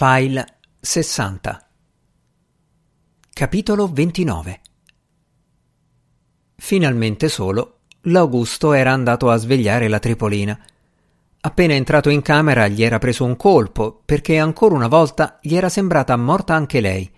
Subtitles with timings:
[0.00, 0.46] File
[0.78, 1.68] 60
[3.32, 4.60] Capitolo 29
[6.54, 10.56] Finalmente solo, l'Augusto era andato a svegliare la Tripolina.
[11.40, 15.68] Appena entrato in camera gli era preso un colpo, perché ancora una volta gli era
[15.68, 17.10] sembrata morta anche lei.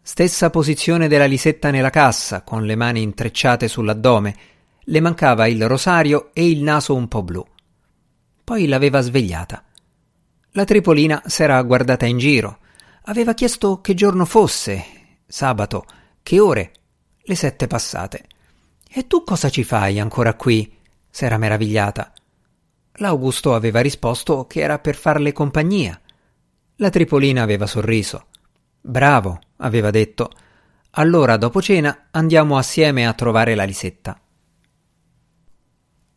[0.00, 4.36] Stessa posizione della Lisetta nella cassa, con le mani intrecciate sull'addome,
[4.78, 7.44] le mancava il rosario e il naso un po' blu.
[8.44, 9.64] Poi l'aveva svegliata.
[10.58, 12.58] La Tripolina s'era guardata in giro.
[13.04, 14.84] Aveva chiesto che giorno fosse.
[15.24, 15.84] Sabato.
[16.20, 16.72] Che ore?
[17.20, 18.24] Le sette passate.
[18.90, 20.76] E tu cosa ci fai ancora qui?
[21.08, 22.12] s'era meravigliata.
[22.94, 25.96] L'Augusto aveva risposto che era per farle compagnia.
[26.78, 28.26] La Tripolina aveva sorriso.
[28.80, 30.28] Bravo, aveva detto.
[30.90, 34.20] Allora, dopo cena, andiamo assieme a trovare la Lisetta.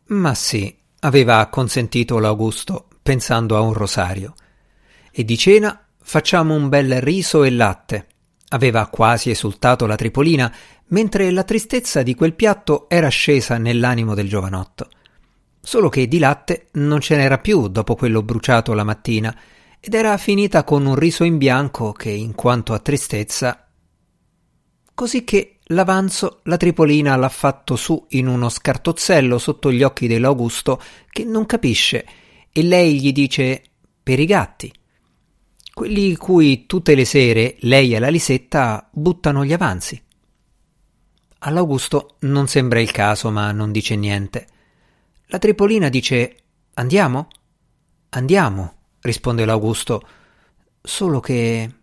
[0.06, 4.34] Ma sì, aveva acconsentito l'Augusto, pensando a un rosario.
[5.14, 8.06] E di cena facciamo un bel riso e latte.
[8.48, 10.50] Aveva quasi esultato la Tripolina,
[10.88, 14.88] mentre la tristezza di quel piatto era scesa nell'animo del giovanotto.
[15.60, 19.36] Solo che di latte non ce n'era più dopo quello bruciato la mattina,
[19.78, 23.68] ed era finita con un riso in bianco che, in quanto a tristezza.
[24.94, 30.80] Così che l'avanzo la Tripolina l'ha fatto su in uno scartozzello sotto gli occhi dell'Augusto
[31.10, 32.06] che non capisce,
[32.50, 33.62] e lei gli dice
[34.02, 34.72] per i gatti
[35.72, 40.00] quelli cui tutte le sere lei e la Lisetta buttano gli avanzi.
[41.38, 44.46] All'Augusto non sembra il caso, ma non dice niente.
[45.26, 46.36] La Tripolina dice
[46.74, 47.28] Andiamo?
[48.10, 50.06] Andiamo, risponde l'Augusto.
[50.80, 51.81] Solo che